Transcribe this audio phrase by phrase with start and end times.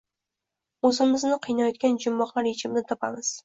[0.89, 3.35] o‘zimizni qiynayotgan jumboqlar yechimini topamiz.